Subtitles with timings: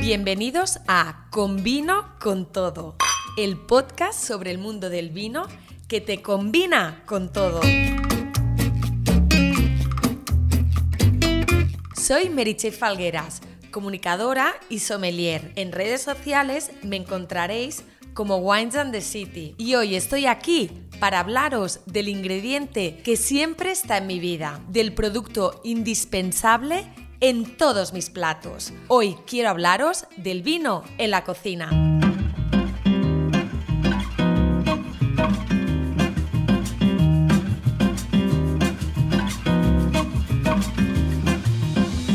[0.00, 2.96] Bienvenidos a Con Vino con Todo,
[3.36, 5.46] el podcast sobre el mundo del vino
[5.88, 7.60] que te combina con todo.
[11.96, 13.40] Soy Meritxell Falgueras,
[13.72, 15.52] comunicadora y sommelier.
[15.56, 17.84] En redes sociales me encontraréis
[18.14, 19.54] como Wines and the City.
[19.58, 20.70] Y hoy estoy aquí
[21.00, 26.86] para hablaros del ingrediente que siempre está en mi vida, del producto indispensable
[27.20, 28.72] en todos mis platos.
[28.88, 31.70] Hoy quiero hablaros del vino en la cocina.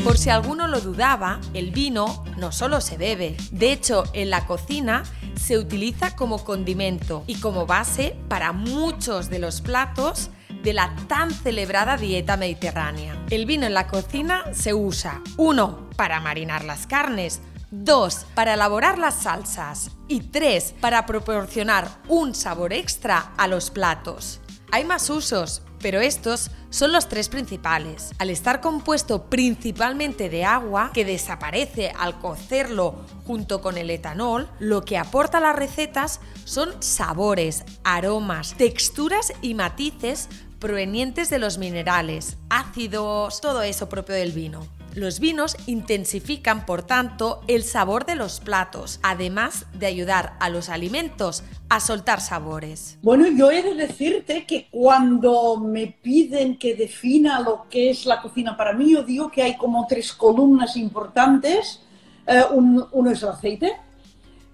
[0.03, 3.35] Por si alguno lo dudaba, el vino no solo se bebe.
[3.51, 5.03] De hecho, en la cocina
[5.35, 10.29] se utiliza como condimento y como base para muchos de los platos
[10.63, 13.15] de la tan celebrada dieta mediterránea.
[13.29, 18.97] El vino en la cocina se usa, uno, para marinar las carnes, dos, para elaborar
[18.97, 24.39] las salsas y tres, para proporcionar un sabor extra a los platos.
[24.71, 28.11] Hay más usos, pero estos son los tres principales.
[28.17, 34.83] Al estar compuesto principalmente de agua, que desaparece al cocerlo junto con el etanol, lo
[34.83, 40.29] que aporta a las recetas son sabores, aromas, texturas y matices
[40.63, 44.65] provenientes de los minerales, ácidos, todo eso propio del vino.
[44.95, 50.69] Los vinos intensifican, por tanto, el sabor de los platos, además de ayudar a los
[50.69, 52.97] alimentos a soltar sabores.
[53.01, 58.21] Bueno, yo he de decirte que cuando me piden que defina lo que es la
[58.21, 61.81] cocina para mí, yo digo que hay como tres columnas importantes.
[62.25, 63.73] Eh, uno es el aceite,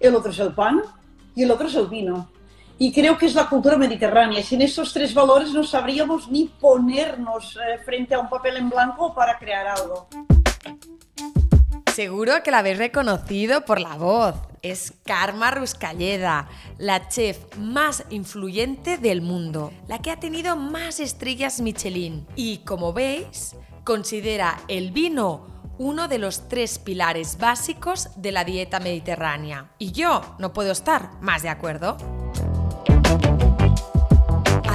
[0.00, 0.82] el otro es el pan
[1.36, 2.28] y el otro es el vino.
[2.82, 4.42] Y creo que es la cultura mediterránea.
[4.42, 9.14] Sin estos tres valores no sabríamos ni ponernos eh, frente a un papel en blanco
[9.14, 10.08] para crear algo.
[11.92, 14.34] Seguro que la habéis reconocido por la voz.
[14.62, 21.60] Es Karma Ruscalleda, la chef más influyente del mundo, la que ha tenido más estrellas
[21.60, 22.26] Michelin.
[22.34, 28.80] Y como veis, considera el vino uno de los tres pilares básicos de la dieta
[28.80, 29.70] mediterránea.
[29.78, 31.98] Y yo no puedo estar más de acuerdo.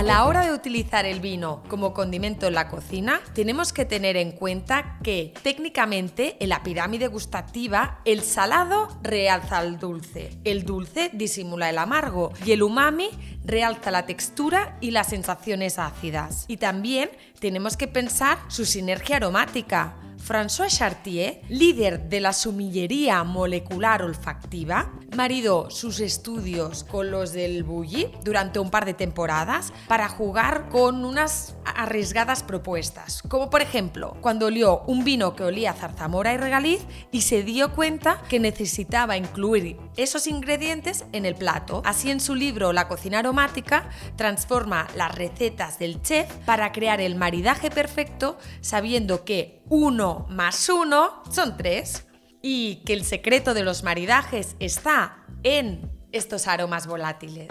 [0.05, 4.33] La hora de utilizar el vino como condimento en la cocina, tenemos que tener en
[4.33, 11.71] cuenta que técnicamente en la pirámide gustativa el salado realza el dulce, el dulce disimula
[11.71, 13.09] el amargo y el umami
[13.43, 16.45] realza la textura y las sensaciones ácidas.
[16.47, 19.95] Y también tenemos que pensar su sinergia aromática.
[20.25, 28.11] François Chartier, líder de la sumillería molecular olfactiva, maridó sus estudios con los del Bulli
[28.23, 34.47] durante un par de temporadas para jugar con unas arriesgadas propuestas, como por ejemplo cuando
[34.47, 36.81] olió un vino que olía a zarzamora y regaliz
[37.11, 41.83] y se dio cuenta que necesitaba incluir esos ingredientes en el plato.
[41.85, 47.15] Así en su libro La cocina aromática transforma las recetas del chef para crear el
[47.15, 52.07] maridaje perfecto sabiendo que uno más uno son tres
[52.41, 57.47] y que el secreto de los maridajes está en estos aromas volátiles.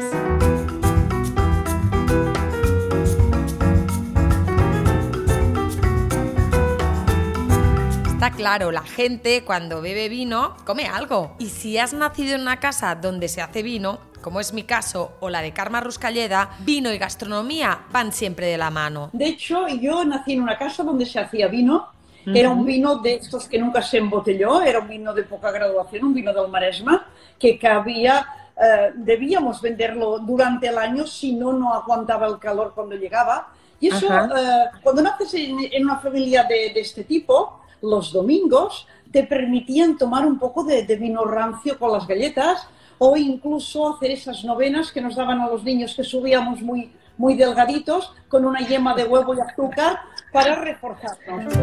[8.06, 11.36] Está claro, la gente cuando bebe vino come algo.
[11.38, 15.18] Y si has nacido en una casa donde se hace vino, como es mi caso
[15.20, 19.10] o la de Karma Ruscalleda, vino y gastronomía van siempre de la mano.
[19.12, 21.88] De hecho, yo nací en una casa donde se hacía vino
[22.26, 26.04] era un vino de estos que nunca se embotelló, era un vino de poca graduación,
[26.04, 27.06] un vino del Maresma,
[27.38, 28.26] que cabía,
[28.56, 33.48] eh, debíamos venderlo durante el año, si no, no aguantaba el calor cuando llegaba.
[33.80, 39.98] Y eso, eh, cuando naces en, una familia de, este tipo, los domingos te permitían
[39.98, 42.66] tomar un poco de, vino rancio con las galletas
[42.98, 47.34] o incluso hacer esas novenas que nos daban a los niños que subíamos muy, muy
[47.34, 49.98] delgaditos con una yema de huevo y azúcar
[50.34, 51.54] para reforzarnos.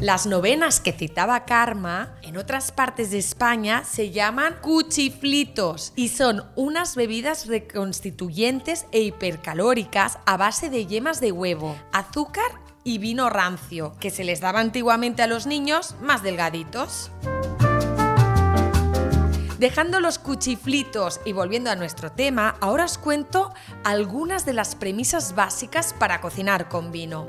[0.00, 6.42] Las novenas que citaba Karma en otras partes de España se llaman cuchiflitos y son
[6.56, 12.50] unas bebidas reconstituyentes e hipercalóricas a base de yemas de huevo, azúcar
[12.82, 17.12] y vino rancio, que se les daba antiguamente a los niños más delgaditos.
[19.58, 23.52] Dejando los cuchiflitos y volviendo a nuestro tema, ahora os cuento
[23.84, 27.26] algunas de las premisas básicas para cocinar con vino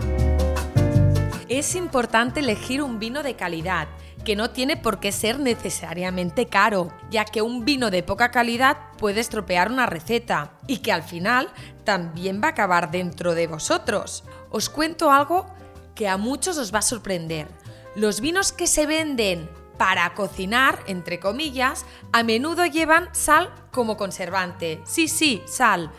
[1.49, 3.87] es importante elegir un vino de calidad,
[4.23, 8.77] que no tiene por qué ser necesariamente caro, ya que un vino de poca calidad
[8.97, 11.49] puede estropear una receta y que al final
[11.83, 14.23] también va a acabar dentro de vosotros.
[14.49, 15.45] Os cuento algo
[15.93, 17.47] que a muchos os va a sorprender.
[17.95, 24.81] Los vinos que se venden para cocinar, entre comillas, a menudo llevan sal como conservante.
[24.85, 25.91] Sí, sí, sal.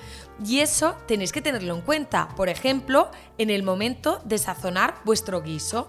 [0.45, 5.43] Y eso tenéis que tenerlo en cuenta, por ejemplo, en el momento de sazonar vuestro
[5.43, 5.89] guiso.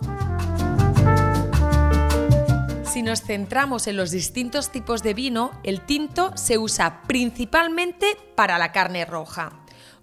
[2.85, 8.57] Si nos centramos en los distintos tipos de vino, el tinto se usa principalmente para
[8.57, 9.51] la carne roja.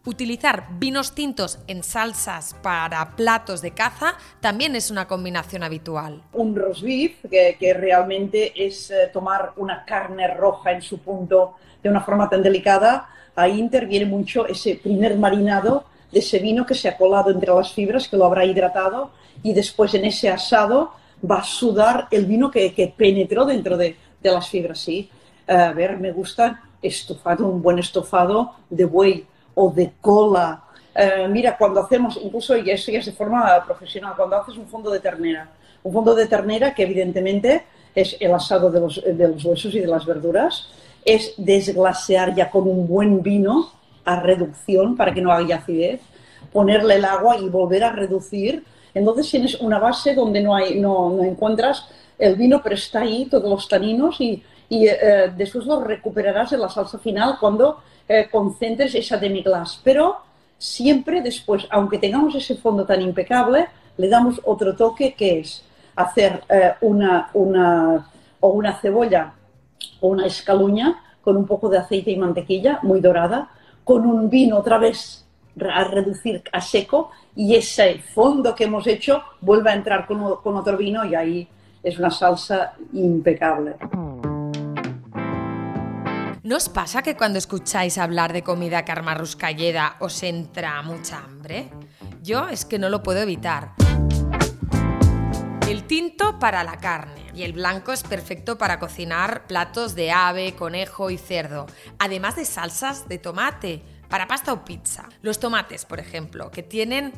[0.07, 6.21] Utilizar vinos tintos en salsas para platos de caza también es una combinación habitual.
[6.35, 11.89] Un roast beef, que, realmente es eh, tomar una carne roja en su punto de
[11.89, 16.87] una forma tan delicada, ahí interviene mucho ese primer marinado de ese vino que se
[16.87, 19.11] ha colado entre las fibras, que lo habrá hidratado,
[19.43, 20.93] y después en ese asado
[21.29, 24.81] va a sudar el vino que, penetró dentro de, las fibras.
[24.81, 25.09] Sí,
[25.47, 30.63] a ver, me gusta estofado, un buen estofado de buey o de cola.
[30.95, 34.67] Eh, mira, cuando hacemos, incluso y eso ya es de forma profesional, cuando haces un
[34.69, 35.49] fondo de ternera,
[35.83, 37.65] un fondo de ternera que evidentemente
[37.95, 40.69] es el asado de los, de los huesos y de las verduras,
[41.05, 43.71] es desglasear ya con un buen vino
[44.05, 46.01] a reducción para que no haya acidez,
[46.53, 48.65] ponerle el agua y volver a reducir.
[48.95, 53.27] Entonces tienes una base donde no, hay, no, no encuentras el vino, pero está ahí,
[53.27, 58.29] todos los taninos, y, y eh, después lo recuperarás en la salsa final cuando eh,
[58.31, 59.81] concentres esa demi-glace.
[59.83, 60.19] Pero
[60.59, 65.65] siempre después, aunque tengamos ese fondo tan impecable, le damos otro toque que es
[65.97, 69.35] hacer eh, una, una, o una cebolla
[70.01, 73.51] o una escaluña con un poco de aceite y mantequilla muy dorada,
[73.85, 75.25] con un vino otra vez
[75.61, 80.57] a reducir a seco y ese fondo que hemos hecho vuelve a entrar con, con
[80.57, 81.49] otro vino y ahí
[81.83, 83.77] es una salsa impecable.
[86.45, 91.71] ¿No os pasa que cuando escucháis hablar de comida carmarruscalleda os entra mucha hambre?
[92.23, 93.73] Yo es que no lo puedo evitar.
[95.67, 100.55] El tinto para la carne y el blanco es perfecto para cocinar platos de ave,
[100.55, 101.65] conejo y cerdo,
[101.99, 105.09] además de salsas de tomate para pasta o pizza.
[105.23, 107.13] Los tomates, por ejemplo, que tienen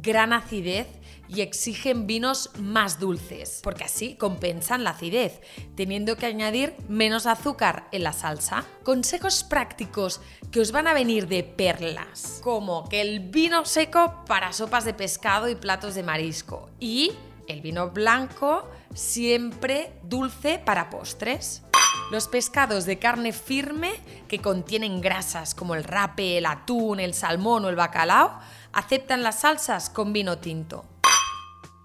[0.00, 0.86] gran acidez
[1.28, 5.40] y exigen vinos más dulces, porque así compensan la acidez,
[5.74, 8.64] teniendo que añadir menos azúcar en la salsa.
[8.84, 14.52] Consejos prácticos que os van a venir de perlas, como que el vino seco para
[14.52, 17.12] sopas de pescado y platos de marisco y
[17.48, 21.62] el vino blanco siempre dulce para postres.
[22.10, 23.92] Los pescados de carne firme
[24.28, 28.38] que contienen grasas como el rape, el atún, el salmón o el bacalao
[28.72, 30.84] aceptan las salsas con vino tinto.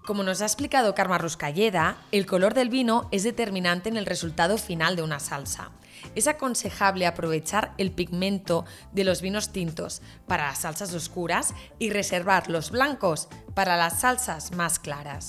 [0.06, 4.56] Como nos ha explicado Karma Ruscalleda, el color del vino es determinante en el resultado
[4.56, 5.70] final de una salsa.
[6.14, 12.48] Es aconsejable aprovechar el pigmento de los vinos tintos para las salsas oscuras y reservar
[12.48, 15.28] los blancos para las salsas más claras.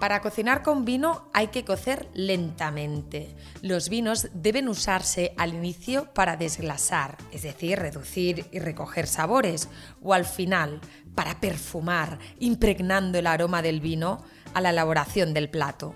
[0.00, 3.34] Para cocinar con vino hay que cocer lentamente.
[3.62, 9.70] Los vinos deben usarse al inicio para desglasar, es decir, reducir y recoger sabores,
[10.02, 10.80] o al final
[11.14, 14.22] para perfumar, impregnando el aroma del vino
[14.52, 15.94] a la elaboración del plato.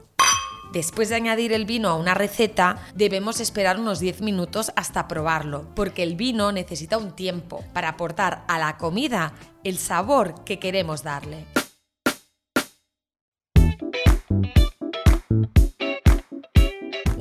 [0.72, 5.74] Después de añadir el vino a una receta, debemos esperar unos 10 minutos hasta probarlo,
[5.74, 11.02] porque el vino necesita un tiempo para aportar a la comida el sabor que queremos
[11.02, 11.44] darle.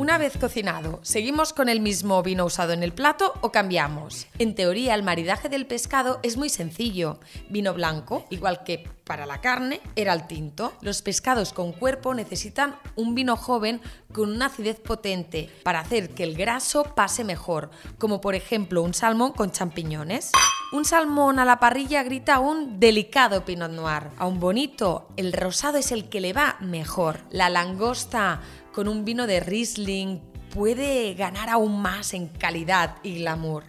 [0.09, 4.25] Una vez cocinado, ¿seguimos con el mismo vino usado en el plato o cambiamos?
[4.39, 7.19] En teoría, el maridaje del pescado es muy sencillo.
[7.47, 10.73] Vino blanco, igual que para la carne, era el tinto.
[10.81, 16.23] Los pescados con cuerpo necesitan un vino joven con una acidez potente para hacer que
[16.23, 20.31] el graso pase mejor, como por ejemplo un salmón con champiñones.
[20.71, 24.09] Un salmón a la parrilla grita un delicado pinot noir.
[24.17, 27.21] A un bonito, el rosado es el que le va mejor.
[27.31, 28.41] La langosta
[28.79, 30.21] con un vino de Riesling
[30.53, 33.65] puede ganar aún más en calidad y glamour.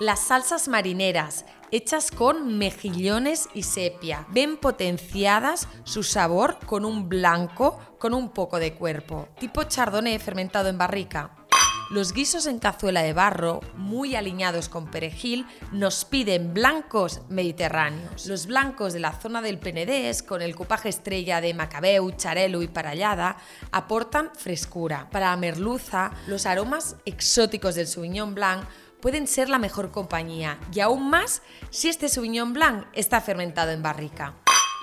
[0.00, 7.78] Las salsas marineras, hechas con mejillones y sepia, ven potenciadas su sabor con un blanco
[7.98, 11.45] con un poco de cuerpo, tipo chardonnay fermentado en barrica.
[11.88, 18.26] Los guisos en cazuela de barro, muy alineados con perejil, nos piden blancos mediterráneos.
[18.26, 22.66] Los blancos de la zona del Penedés, con el cupaje estrella de Macabeu, Charelo y
[22.66, 23.36] Parallada,
[23.70, 25.08] aportan frescura.
[25.10, 28.64] Para la merluza, los aromas exóticos del Sauvignon Blanc
[29.00, 31.40] pueden ser la mejor compañía, y aún más
[31.70, 34.34] si este Sauvignon Blanc está fermentado en barrica.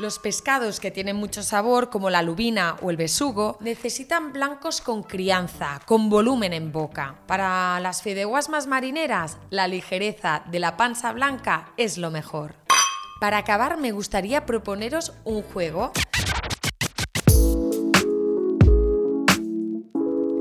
[0.03, 5.01] Los pescados que tienen mucho sabor, como la lubina o el besugo, necesitan blancos con
[5.01, 7.21] crianza, con volumen en boca.
[7.25, 12.55] Para las fideuás más marineras, la ligereza de la panza blanca es lo mejor.
[13.21, 15.93] Para acabar, me gustaría proponeros un juego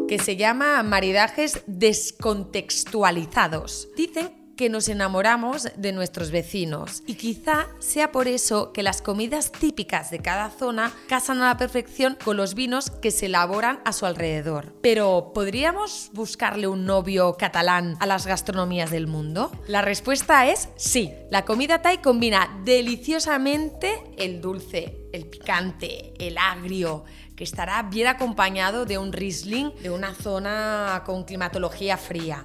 [0.09, 3.91] que se llama maridajes descontextualizados.
[3.97, 9.53] Dicen que nos enamoramos de nuestros vecinos y quizá sea por eso que las comidas
[9.53, 13.93] típicas de cada zona casan a la perfección con los vinos que se elaboran a
[13.93, 14.75] su alrededor.
[14.83, 19.51] Pero ¿podríamos buscarle un novio catalán a las gastronomías del mundo?
[19.67, 21.13] La respuesta es sí.
[21.31, 27.05] La comida thai combina deliciosamente el dulce, el picante, el agrio,
[27.37, 32.43] que estará bien acompañado de un Riesling de una zona con climatología fría.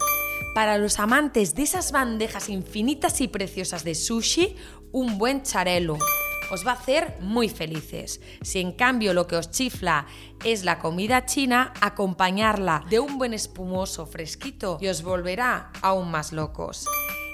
[0.53, 4.56] Para los amantes de esas bandejas infinitas y preciosas de sushi,
[4.91, 5.98] un buen charelo
[6.51, 8.22] os va a hacer muy felices.
[8.41, 10.08] Si en cambio lo que os chifla
[10.44, 16.32] es la comida china, acompañarla de un buen espumoso fresquito y os volverá aún más
[16.32, 16.86] locos.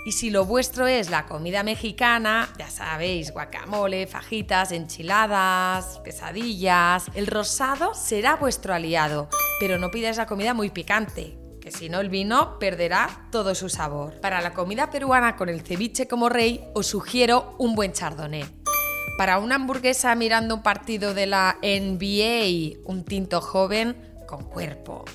[0.06, 7.28] Y si lo vuestro es la comida mexicana, ya sabéis, guacamole, fajitas, enchiladas, pesadillas, el
[7.28, 9.30] rosado será vuestro aliado,
[9.62, 13.70] pero no pidáis la comida muy picante, que si no el vino perderá todo su
[13.70, 14.20] sabor.
[14.20, 18.44] Para la comida peruana con el ceviche como rey, os sugiero un buen chardonnay.
[19.18, 23.96] Para una hamburguesa mirando un partido de la NBA, un tinto joven
[24.28, 25.06] con cuerpo.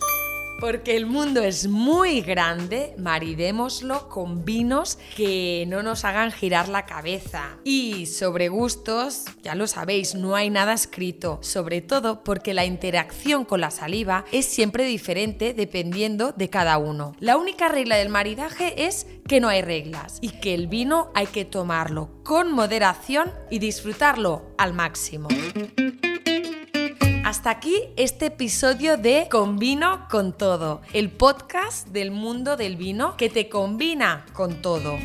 [0.58, 6.84] Porque el mundo es muy grande, maridémoslo con vinos que no nos hagan girar la
[6.84, 7.58] cabeza.
[7.62, 13.44] Y sobre gustos, ya lo sabéis, no hay nada escrito, sobre todo porque la interacción
[13.44, 17.14] con la saliva es siempre diferente dependiendo de cada uno.
[17.20, 21.26] La única regla del maridaje es que no hay reglas y que el vino hay
[21.26, 25.28] que tomarlo con moderación y disfrutarlo al máximo.
[27.28, 33.28] Hasta aquí este episodio de Convino con todo, el podcast del mundo del vino que
[33.28, 34.96] te combina con todo.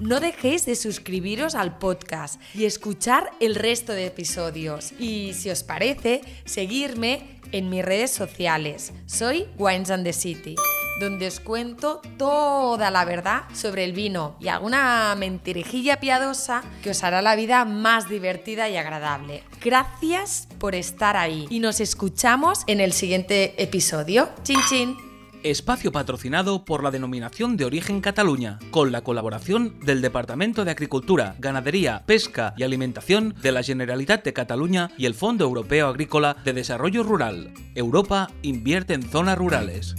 [0.00, 4.90] No dejéis de suscribiros al podcast y escuchar el resto de episodios.
[4.98, 8.92] Y si os parece, seguirme en mis redes sociales.
[9.06, 10.56] Soy Wines and the City
[11.00, 17.04] donde os cuento toda la verdad sobre el vino y alguna mentirijilla piadosa que os
[17.04, 19.42] hará la vida más divertida y agradable.
[19.62, 24.28] Gracias por estar ahí y nos escuchamos en el siguiente episodio.
[24.42, 24.96] Chin chin.
[25.44, 31.36] Espacio patrocinado por la denominación de origen Cataluña, con la colaboración del Departamento de Agricultura,
[31.38, 36.54] Ganadería, Pesca y Alimentación de la Generalitat de Cataluña y el Fondo Europeo Agrícola de
[36.54, 37.52] Desarrollo Rural.
[37.74, 39.94] Europa invierte en zonas rurales.